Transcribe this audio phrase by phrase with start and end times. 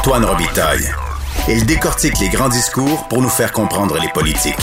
[0.00, 0.86] Antoine Robitaille.
[1.46, 4.56] Il décortique les grands discours pour nous faire comprendre les politiques.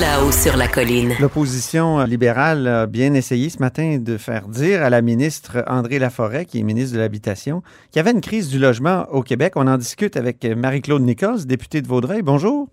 [0.00, 1.12] Là-haut sur la colline.
[1.20, 6.46] L'opposition libérale a bien essayé ce matin de faire dire à la ministre André Laforêt,
[6.46, 7.60] qui est ministre de l'Habitation,
[7.90, 9.52] qu'il y avait une crise du logement au Québec.
[9.56, 12.22] On en discute avec Marie-Claude Nichols, députée de Vaudreuil.
[12.22, 12.68] Bonjour.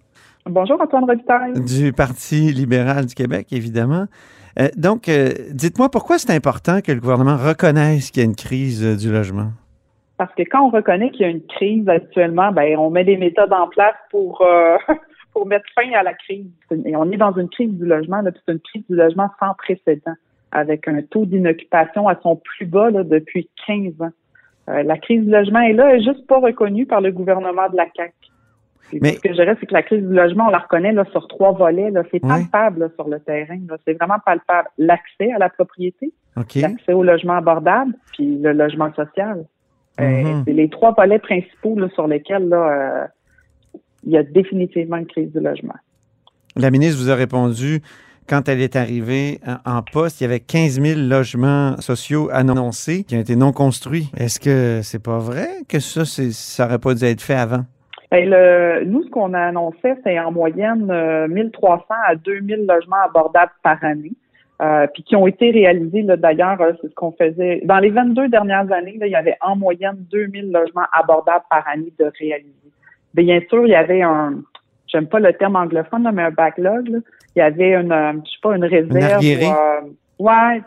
[0.45, 1.59] Bonjour, Antoine Robitaille.
[1.59, 4.05] Du Parti libéral du Québec, évidemment.
[4.61, 8.35] Euh, donc, euh, dites-moi pourquoi c'est important que le gouvernement reconnaisse qu'il y a une
[8.35, 9.51] crise euh, du logement?
[10.23, 13.17] Parce que quand on reconnaît qu'il y a une crise actuellement, ben on met des
[13.17, 14.41] méthodes en place pour
[15.33, 16.47] pour mettre fin à la crise.
[16.85, 20.13] Et on est dans une crise du logement, c'est une crise du logement sans précédent,
[20.53, 24.11] avec un taux d'inoccupation à son plus bas là, depuis 15 ans.
[24.67, 27.75] la crise du logement est là, elle n'est juste pas reconnue par le gouvernement de
[27.75, 28.13] la CAQ.
[29.01, 29.13] Mais...
[29.13, 31.27] Ce que je dirais, c'est que la crise du logement, on la reconnaît là, sur
[31.27, 31.91] trois volets.
[32.11, 33.59] C'est palpable sur le terrain.
[33.85, 34.69] C'est vraiment palpable.
[34.77, 39.45] L'accès à la propriété, l'accès au logement abordable, puis le logement social.
[39.99, 40.43] Euh, mm-hmm.
[40.45, 43.07] c'est les trois volets principaux sur lesquels là, euh,
[44.03, 45.75] il y a définitivement une crise du logement.
[46.55, 47.81] La ministre vous a répondu
[48.27, 53.17] quand elle est arrivée en poste, il y avait 15 000 logements sociaux annoncés qui
[53.17, 54.09] ont été non construits.
[54.17, 57.65] Est-ce que c'est pas vrai que ça, ça aurait pas dû être fait avant?
[58.11, 60.85] Ben, le, nous, ce qu'on a annoncé, c'est en moyenne
[61.29, 64.13] 1300 euh, à 2000 logements abordables par année.
[64.63, 67.61] Euh, puis qui ont été réalisés, d'ailleurs, euh, c'est ce qu'on faisait.
[67.65, 71.67] Dans les 22 dernières années, là, il y avait en moyenne 2000 logements abordables par
[71.67, 72.53] année de réaliser.
[73.13, 74.35] Bien sûr, il y avait un,
[74.87, 77.01] j'aime pas le terme anglophone, mais un backlog.
[77.35, 79.21] Il y avait une, je sais pas, une réserve.
[79.21, 80.61] Une ouais,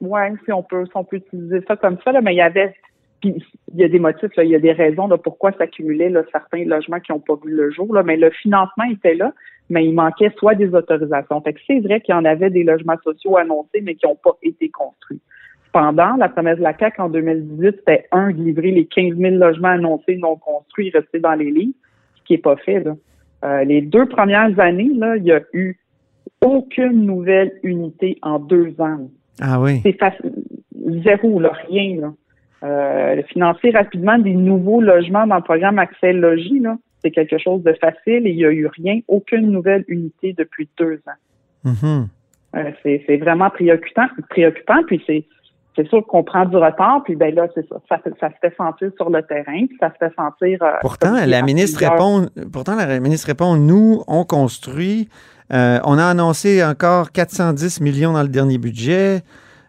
[0.00, 2.42] ouais, si on peut, si on peut utiliser ça comme ça, là, mais il y
[2.42, 2.74] avait
[3.24, 3.42] il
[3.74, 7.12] y a des motifs, il y a des raisons de pourquoi s'accumulaient certains logements qui
[7.12, 9.32] n'ont pas vu le jour, là, mais le financement était là,
[9.70, 11.40] mais il manquait soit des autorisations.
[11.40, 14.18] Fait que c'est vrai qu'il y en avait des logements sociaux annoncés, mais qui n'ont
[14.22, 15.20] pas été construits.
[15.66, 19.36] Cependant, la promesse de la CAQ en 2018, c'était un, de livrer les 15 000
[19.36, 21.74] logements annoncés non construits restés dans les lits,
[22.16, 22.84] ce qui n'est pas fait.
[23.44, 25.78] Euh, les deux premières années, là, il n'y a eu
[26.42, 29.10] aucune nouvelle unité en deux ans.
[29.40, 29.80] Ah oui.
[29.82, 29.98] C'est
[31.04, 32.00] zéro, là, rien.
[32.00, 32.12] Là.
[32.62, 36.62] Euh, financer rapidement des nouveaux logements dans le programme Accès Logis,
[37.02, 40.68] c'est quelque chose de facile et il n'y a eu rien, aucune nouvelle unité depuis
[40.78, 41.70] deux ans.
[41.70, 42.06] Mm-hmm.
[42.56, 45.24] Euh, c'est vraiment préoccupant, préoccupant, puis c'est
[45.76, 48.90] c'est sûr qu'on prend du retard, puis ben là, c'est ça, ça, se fait sentir
[48.96, 50.62] sur le terrain, puis ça se fait sentir.
[50.62, 55.08] Euh, pourtant, la ministre répond, pourtant, la ministre répond, nous, on construit.
[55.52, 59.20] Euh, on a annoncé encore 410 millions dans le dernier budget.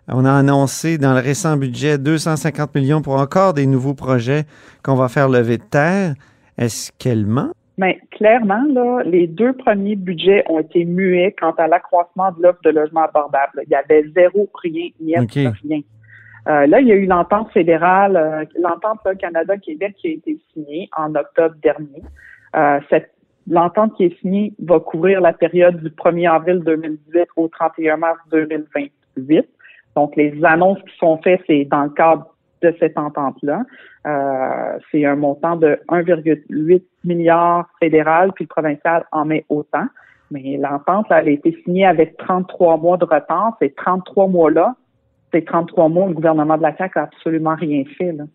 [0.10, 4.44] On a annoncé dans le récent budget 250 millions pour encore des nouveaux projets
[4.84, 6.14] qu'on va faire lever de terre.
[6.58, 7.52] Est-ce qu'elle ment?
[7.78, 12.62] Mais clairement, là, les deux premiers budgets ont été muets quant à l'accroissement de l'offre
[12.64, 13.62] de logements abordables.
[13.66, 15.82] Il y avait zéro, rien, ni rien.
[16.48, 20.90] Euh, là, il y a eu l'entente fédérale, euh, l'entente Canada-Québec qui a été signée
[20.98, 22.02] en octobre dernier.
[22.56, 23.12] Euh, cette
[23.50, 28.20] L'entente qui est signée va couvrir la période du 1er avril 2018 au 31 mars
[28.30, 29.48] 2028.
[29.98, 32.28] Donc, les annonces qui sont faites, c'est dans le cadre
[32.62, 33.64] de cette entente-là.
[34.06, 39.88] Euh, c'est un montant de 1,8 milliard fédéral, puis le provincial en met autant.
[40.30, 43.58] Mais l'entente, elle a été signée avec 33 mois de retard.
[43.60, 44.76] Ces 33 mois-là,
[45.34, 48.12] ces 33 mois, le gouvernement de la CAQ n'a absolument rien fait.
[48.12, 48.26] Là.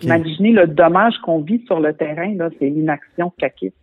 [0.00, 3.76] Imaginez le dommage qu'on vit sur le terrain, là, c'est l'inaction caquiste.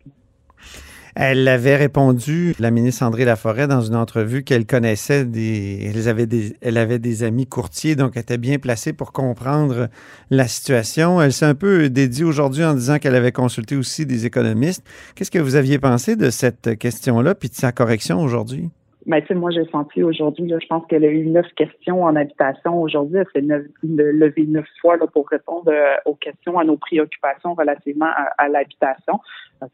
[1.21, 6.27] Elle avait répondu, la ministre André Laforêt, dans une entrevue qu'elle connaissait des elle, avait
[6.27, 6.55] des.
[6.61, 9.89] elle avait des amis courtiers, donc elle était bien placée pour comprendre
[10.29, 11.21] la situation.
[11.21, 14.85] Elle s'est un peu dédiée aujourd'hui en disant qu'elle avait consulté aussi des économistes.
[15.13, 18.69] Qu'est-ce que vous aviez pensé de cette question-là, puis de sa correction aujourd'hui?
[19.09, 22.79] Mais tu moi, j'ai senti aujourd'hui, je pense qu'elle a eu neuf questions en habitation
[22.79, 23.17] aujourd'hui.
[23.17, 28.11] Elle s'est levée neuf fois là, pour répondre euh, aux questions, à nos préoccupations relativement
[28.37, 29.19] à, l'habitation.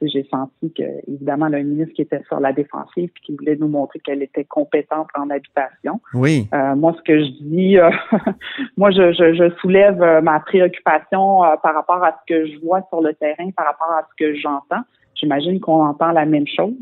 [0.01, 3.67] J'ai senti que, évidemment, le ministre qui était sur la défensive et qui voulait nous
[3.67, 5.99] montrer qu'elle était compétente en habitation.
[6.13, 6.47] Oui.
[6.53, 7.89] Euh, moi, ce que je dis, euh,
[8.77, 13.01] moi, je, je, je, soulève ma préoccupation par rapport à ce que je vois sur
[13.01, 14.83] le terrain, par rapport à ce que j'entends.
[15.15, 16.73] J'imagine qu'on entend la même chose.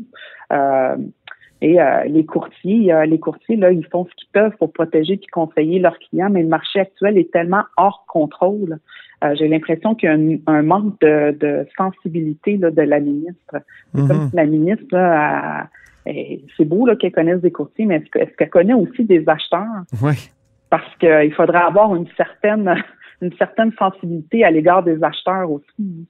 [1.64, 5.14] Et euh, les courtiers, euh, les courtiers, là, ils font ce qu'ils peuvent pour protéger
[5.14, 8.80] et conseiller leurs clients, mais le marché actuel est tellement hors contrôle.
[9.24, 13.56] Euh, j'ai l'impression qu'il y a un, manque de, sensibilité de la ministre.
[13.94, 14.28] C'est comme mhm.
[14.28, 15.68] si la ministre, là,
[16.04, 19.84] c'est beau qu'elle connaisse des courtiers, mais est-ce qu'elle connaît aussi des acheteurs?
[20.02, 20.30] Oui.
[20.68, 22.74] Parce qu'il faudrait avoir une certaine
[23.22, 26.06] une certaine sensibilité à l'égard des acheteurs aussi.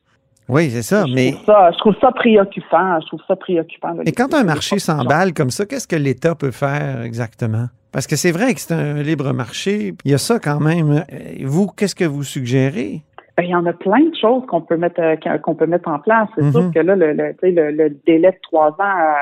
[0.49, 1.33] Oui, c'est ça, je mais...
[1.33, 3.01] Trouve ça, je trouve ça préoccupant.
[3.01, 3.97] Je trouve ça préoccupant.
[4.05, 7.67] Et quand un marché s'emballe comme ça, qu'est-ce que l'État peut faire exactement?
[7.93, 9.95] Parce que c'est vrai que c'est un libre marché.
[10.05, 11.05] Il y a ça quand même.
[11.45, 13.03] Vous, qu'est-ce que vous suggérez?
[13.37, 15.01] Ben, il y en a plein de choses qu'on peut mettre
[15.43, 16.29] qu'on peut mettre en place.
[16.37, 16.73] C'est sûr mm-hmm.
[16.73, 19.15] que là, le, le, le, délai de trois ans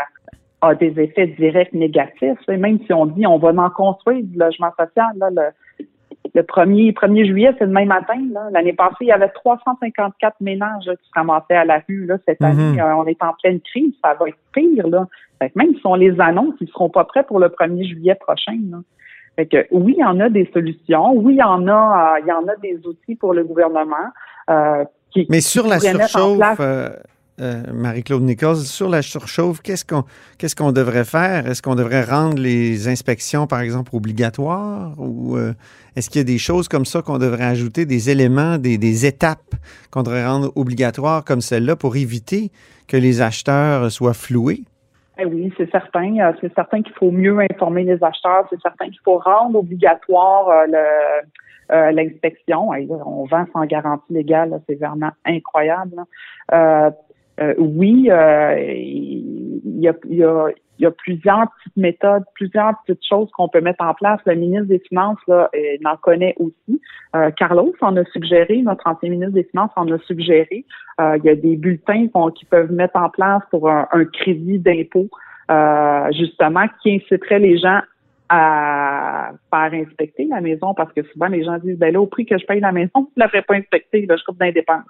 [0.62, 2.38] a des effets directs négatifs.
[2.48, 5.86] Même si on dit on va en construire du logement social, là, le,
[6.34, 8.18] le 1er, 1er juillet, c'est le même matin.
[8.52, 12.06] L'année passée, il y avait 354 ménages qui se ramassaient à la rue.
[12.06, 12.16] Là.
[12.26, 12.46] Cette mhm.
[12.46, 13.92] année, euh, on est en pleine crise.
[14.02, 14.88] Ça va être pire.
[14.88, 15.06] Là.
[15.54, 18.58] même si on les annonce, ils ne seront pas prêts pour le 1er juillet prochain.
[19.36, 21.12] Fait que, oui, il y en a des solutions.
[21.14, 24.10] Oui, il y en a, euh, il y en a des outils pour le gouvernement.
[24.50, 26.90] Euh, qui, Mais sur la surchauffe, euh,
[27.38, 30.04] Marie-Claude Nichols, sur la surchauffe, qu'est-ce qu'on
[30.38, 31.46] qu'est-ce qu'on devrait faire?
[31.46, 34.92] Est-ce qu'on devrait rendre les inspections, par exemple, obligatoires?
[34.98, 35.54] Ou euh,
[35.96, 39.54] est-ce qu'il y a des choses comme ça qu'on devrait ajouter, des éléments, des, étapes
[39.90, 42.50] qu'on devrait rendre obligatoires comme celle-là pour éviter
[42.86, 44.62] que les acheteurs soient floués?
[45.18, 46.18] Eh oui, c'est certain.
[46.18, 48.46] Euh, c'est certain qu'il faut mieux informer les acheteurs.
[48.50, 50.66] C'est certain qu'il faut rendre obligatoire
[51.70, 52.68] l'inspection.
[52.68, 56.04] on vend sans garantie légale, c'est vraiment incroyable.
[56.52, 56.90] Euh,
[57.58, 63.94] oui, euh, il y, a, plusieurs petites méthodes, plusieurs petites choses qu'on peut mettre en
[63.94, 64.20] place.
[64.26, 66.80] Le ministre des Finances là, euh, en connaît aussi.
[67.36, 70.64] Carlos en a suggéré, notre ancien ministre des Finances en a suggéré.
[70.98, 75.08] il y a des bulletins qui peuvent mettre en place pour un, crédit d'impôt,
[76.12, 77.80] justement, qui inciterait les gens
[78.30, 82.24] à faire inspecter la maison parce que souvent les gens disent ben là au prix
[82.24, 84.86] que je paye la maison, je ne la pas inspecter, là, je coupe d'indépendance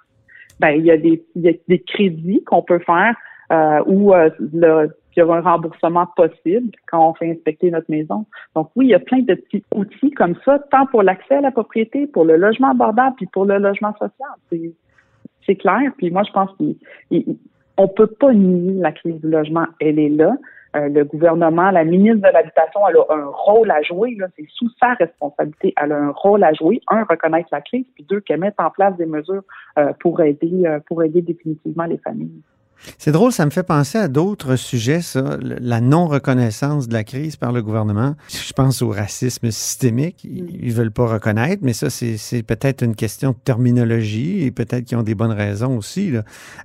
[0.62, 3.14] ben il y a des, des crédits qu'on peut faire
[3.52, 8.24] euh, où euh, il y aura un remboursement possible quand on fait inspecter notre maison.
[8.54, 11.40] Donc oui, il y a plein de petits outils comme ça, tant pour l'accès à
[11.42, 14.72] la propriété, pour le logement abordable, puis pour le logement social.
[15.44, 15.92] C'est clair.
[15.98, 19.66] Puis moi, je pense qu'on peut pas nier la crise du logement.
[19.80, 20.32] Elle est là.
[20.74, 24.16] Euh, le gouvernement, la ministre de l'Habitation, elle a un rôle à jouer.
[24.36, 25.74] C'est sous sa responsabilité.
[25.76, 26.80] Elle a un rôle à jouer.
[26.88, 29.42] Un, reconnaître la crise, puis deux, qu'elle mette en place des mesures
[29.78, 32.42] euh, pour aider, euh, pour aider définitivement les familles.
[32.98, 35.36] C'est drôle, ça me fait penser à d'autres sujets, ça.
[35.40, 38.16] La non-reconnaissance de la crise par le gouvernement.
[38.28, 40.24] Je pense au racisme systémique.
[40.24, 44.84] Ils ne veulent pas reconnaître, mais ça, c'est peut-être une question de terminologie et peut-être
[44.84, 46.12] qu'ils ont des bonnes raisons aussi.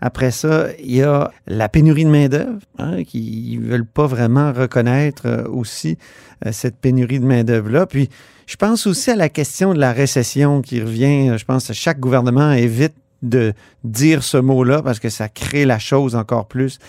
[0.01, 4.51] Après ça, il y a la pénurie de main-d'œuvre, hein, qui ne veulent pas vraiment
[4.54, 5.98] reconnaître euh, aussi
[6.45, 7.86] euh, cette pénurie de main-d'œuvre-là.
[7.86, 8.09] Puis,
[8.45, 11.38] je pense aussi à la question de la récession qui revient.
[11.38, 13.53] Je pense que chaque gouvernement évite de
[13.83, 16.79] dire ce mot-là parce que ça crée la chose encore plus.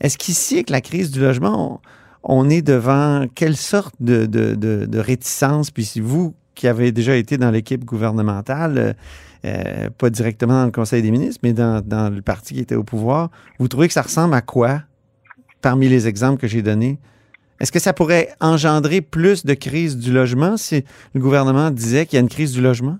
[0.00, 1.80] Est-ce qu'ici, avec la crise du logement,
[2.22, 5.70] on, est devant quelle sorte de, réticence?
[5.70, 8.96] Puis si vous, qui avez déjà été dans l'équipe gouvernementale,
[9.44, 12.74] euh, pas directement dans le Conseil des ministres, mais dans, dans, le parti qui était
[12.74, 14.82] au pouvoir, vous trouvez que ça ressemble à quoi
[15.60, 16.98] parmi les exemples que j'ai donnés?
[17.60, 20.84] Est-ce que ça pourrait engendrer plus de crise du logement si
[21.14, 22.98] le gouvernement disait qu'il y a une crise du logement?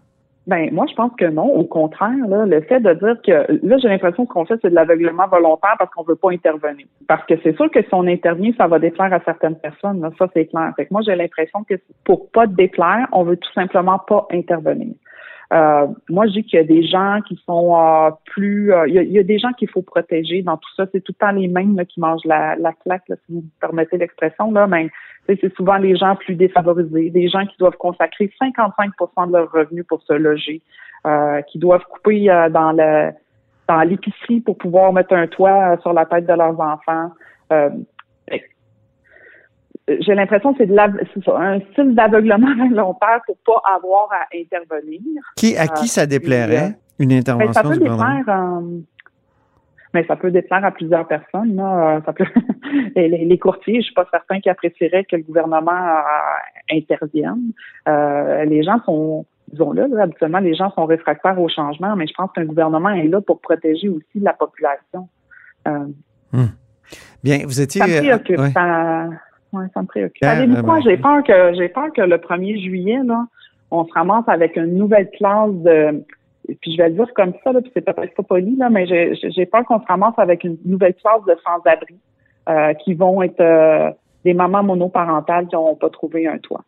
[0.48, 1.44] Ben moi, je pense que non.
[1.44, 4.74] Au contraire, là, le fait de dire que là, j'ai l'impression qu'on fait c'est de
[4.74, 6.86] l'aveuglement volontaire parce qu'on veut pas intervenir.
[7.06, 10.00] Parce que c'est sûr que si on intervient, ça va déplaire à certaines personnes.
[10.00, 10.72] Là, ça, c'est clair.
[10.76, 14.94] Fait que moi, j'ai l'impression que pour pas déplaire, on veut tout simplement pas intervenir.
[15.52, 18.72] Euh, moi, je dis qu'il y a des gens qui sont euh, plus...
[18.72, 20.84] Euh, il, y a, des gens qu'il faut protéger dans tout ça.
[20.92, 24.52] C'est tout le temps les mêmes qui mangent la, la claque, si vous permettez l'expression.
[24.52, 24.66] là.
[24.66, 24.90] Mais
[25.26, 29.86] c'est souvent les gens plus défavorisés, des gens qui doivent consacrer 55% de leurs revenus
[29.86, 30.62] pour se loger,
[31.48, 33.10] qui doivent couper dans le
[33.68, 37.12] dans l'épicerie pour pouvoir mettre un toit sur la tête de leurs enfants
[40.00, 45.00] j'ai l'impression que c'est un style d'aveuglement volontaire pour pas avoir à intervenir.
[45.36, 48.80] Qui, à qui ça euh, déplairait, euh, une intervention ça peut déplaire, euh,
[49.94, 51.56] mais ça peut déplaire à plusieurs personnes.
[51.56, 52.00] Là.
[52.04, 52.26] Ça peut,
[52.96, 56.02] les, courtiers, je suis pas certain qu'ils apprécieraient que le gouvernement
[56.70, 57.52] intervienne.
[57.86, 62.30] les gens sont disons là, habituellement, les gens sont réfractaires au changement, mais je pense
[62.32, 65.08] qu'un gouvernement est là pour protéger aussi la population.
[65.64, 66.48] Hmm.
[67.24, 67.80] Bien, vous étiez.
[68.52, 69.08] Ça
[69.52, 70.22] me préoccupe.
[70.22, 70.80] Savez-vous quoi?
[70.80, 73.26] J'ai peur que j'ai peur que le 1er juillet, là,
[73.70, 76.04] on se ramasse avec une nouvelle classe de
[76.60, 78.86] puis je vais le dire comme ça, là, puis c'est peut-être pas poli, là, mais
[78.86, 81.96] j'ai peur qu'on se ramasse avec une nouvelle classe de sans-abri
[82.48, 83.90] euh, qui vont être euh,
[84.24, 86.64] des mamans monoparentales qui n'ont pas trouvé un toit.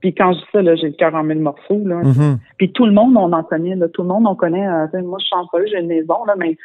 [0.00, 1.82] Puis quand je dis ça, j'ai le cœur en mille morceaux.
[1.84, 2.02] Là.
[2.02, 2.36] Mm-hmm.
[2.58, 3.74] Puis tout le monde, on en connaît.
[3.74, 4.66] Là, tout le monde, on connaît.
[4.68, 6.56] Euh, moi, je chante pas, j'ai une maison, là, mais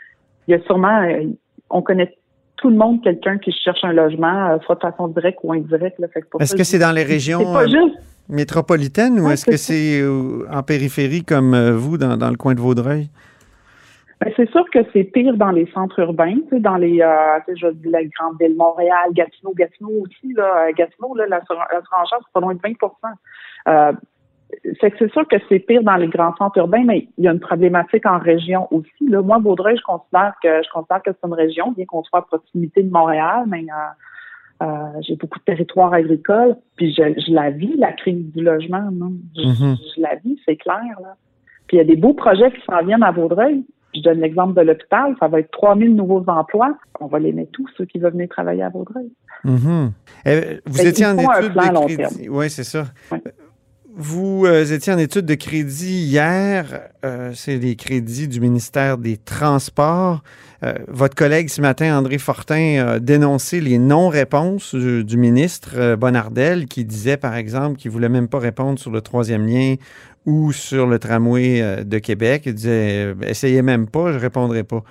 [0.48, 1.04] il y a sûrement,
[1.72, 2.14] on connaît
[2.58, 6.00] tout le monde quelqu'un qui cherche un logement, euh, soit de façon directe ou indirecte.
[6.40, 7.68] Est-ce que c'est dans les régions euh,
[8.30, 13.10] métropolitaines ou est-ce que c'est euh, en périphérie comme vous, dans, le coin de Vaudreuil?
[14.22, 18.04] Ben, c'est sûr que c'est pire dans les centres urbains, dans les, je dis la
[18.04, 22.62] grande ville, Montréal, Gatineau, Gatineau aussi, là, Gatineau, là, la, la c'est pas loin de
[22.64, 22.74] 20
[24.80, 27.40] c'est sûr que c'est pire dans les grands centres urbains, mais il y a une
[27.40, 29.08] problématique en région aussi.
[29.08, 29.22] Là.
[29.22, 32.22] Moi, Vaudreuil, je considère que je considère que c'est une région, bien qu'on soit à
[32.24, 37.76] proximité de Montréal, mais euh, euh, j'ai beaucoup de territoires agricoles, puis je, la vis,
[37.78, 38.90] la crise du logement.
[38.92, 39.14] Non?
[39.36, 39.78] Je, mm-hmm.
[39.96, 41.00] je, la vis, c'est clair.
[41.02, 41.16] Là.
[41.68, 43.66] Puis il y a des beaux projets qui s'en viennent à Vaudreuil.
[43.96, 46.76] Je donne l'exemple de l'hôpital, ça va être 3000 nouveaux emplois.
[47.00, 49.12] On va les mettre tous, ceux qui veulent venir travailler à Vaudreuil.
[49.46, 49.92] Mm-hmm.
[50.26, 52.30] Eh, vous étiez en études de crédit.
[52.30, 52.86] Oui, c'est ça.
[53.96, 56.82] Vous euh, étiez en étude de crédit hier.
[57.06, 60.24] Euh, c'est les crédits du ministère des Transports.
[60.64, 66.86] Euh, votre collègue ce matin, André Fortin, a dénoncé les non-réponses du, ministre Bonardel qui
[66.86, 69.76] disait, par exemple, qu'il ne voulait même pas répondre sur le troisième lien
[70.26, 72.44] ou sur le tramway de Québec.
[72.48, 74.84] Il disait, essayez même pas, je répondrai pas.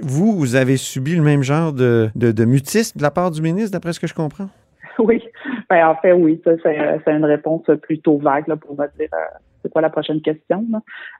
[0.00, 3.70] vous, vous avez subi le même genre de, de mutisme de la part du ministre,
[3.70, 4.48] d'après ce que je comprends?
[4.98, 5.22] Oui,
[5.68, 9.38] ben, en fait, oui, ça, c'est, une réponse plutôt vague là, pour me dire euh,
[9.62, 10.64] c'est quoi la prochaine question.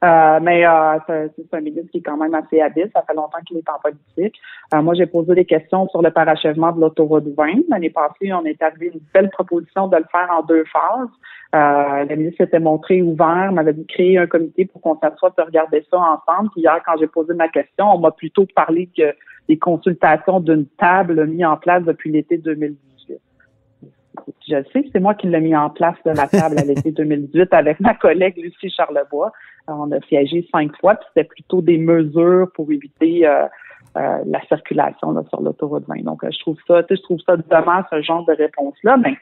[0.05, 2.91] Euh, mais euh, c'est, un ministre qui est quand même assez habile.
[2.95, 4.37] Ça fait longtemps qu'il est en politique.
[4.75, 7.69] moi, j'ai posé des questions sur le parachèvement de l'autoroute 20.
[7.69, 12.09] L'année passée, on est arrivé une belle proposition de le faire en deux phases.
[12.09, 15.87] le ministre s'était montré ouvert, m'avait dit créer un comité pour qu'on s'assoie et regarder
[15.88, 16.50] ça ensemble.
[16.50, 19.14] Puis hier, quand j'ai posé ma question, on m'a plutôt parlé que
[19.49, 22.92] des consultations d'une table mise en place depuis l'été 2018
[24.49, 27.52] je sais, c'est moi qui l'ai mis en place de la table à l'été 2018
[27.52, 29.33] avec ma collègue Lucie Charlebois.
[29.69, 33.47] on a siégé cinq fois, puis c'était plutôt des mesures pour éviter euh,
[33.97, 36.02] euh, la circulation sur l'autoroute 20.
[36.04, 38.97] Donc, euh, je trouve ça, je trouve ça dommage ce genre de réponse-là.
[38.97, 39.16] Mais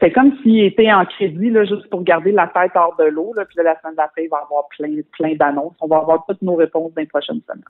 [0.00, 3.32] c'est comme s'il était en crédit là, juste pour garder la tête hors de l'eau.
[3.48, 5.74] Puis la semaine d'après, il va y avoir plein, plein d'annonces.
[5.80, 7.64] On va avoir toutes nos réponses dans les prochaines semaines.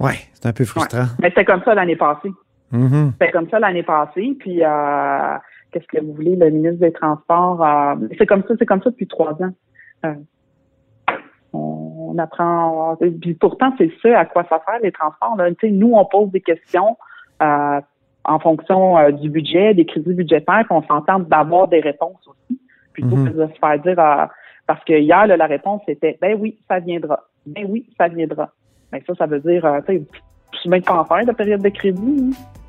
[0.00, 1.06] Oui, c'est un peu frustrant.
[1.20, 2.30] Mais c'était comme ça l'année passée.
[2.74, 3.12] Mm-hmm.
[3.12, 4.36] C'était comme ça l'année passée.
[4.38, 5.36] Puis euh,
[5.70, 8.90] qu'est-ce que vous voulez, le ministre des Transports, euh, c'est comme ça, c'est comme ça
[8.90, 9.52] depuis trois ans.
[10.04, 10.14] Euh,
[11.52, 12.96] on, apprend.
[13.20, 15.36] Puis pourtant, c'est ça à quoi ça sert les transports.
[15.36, 15.50] Là.
[15.64, 16.96] Nous, on pose des questions
[17.40, 22.60] en fonction du budget, des crédits budgétaires, puis on s'entend d'avoir des réponses aussi,
[22.92, 23.32] plutôt mm-hmm.
[23.32, 24.28] que de se faire dire
[24.66, 27.24] parce que hier, la réponse était ben oui, ça viendra.
[27.46, 28.50] Ben oui, ça viendra.
[28.92, 30.02] Mais ben, ça, ça veut dire, tu sais,
[30.52, 32.30] je suis même pas en faire de période de crédit.
[32.32, 32.63] Hein.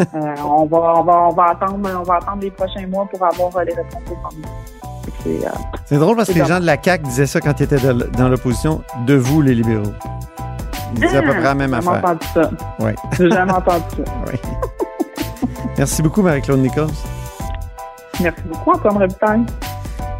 [0.00, 3.24] Euh, on, va, on, va, on, va attendre, on va attendre les prochains mois pour
[3.24, 5.48] avoir euh, les réponses aux euh,
[5.84, 7.80] C'est drôle parce que les gens de la CAQ disaient ça quand ils étaient
[8.16, 9.92] dans l'opposition, de vous, les libéraux.
[10.94, 11.92] Ils disaient à peu près la même affaire.
[11.92, 12.50] J'ai entendu ça.
[12.80, 12.92] Oui.
[13.18, 14.12] J'ai jamais entendu ça.
[14.32, 14.38] oui.
[15.78, 16.88] Merci beaucoup, Marie-Claude Nichols.
[18.20, 19.46] Merci beaucoup, Antoine Robitaille.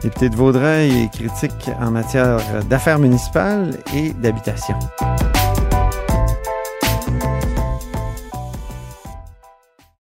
[0.03, 4.77] Député de Vaudreuil et critique en matière d'affaires municipales et d'habitation.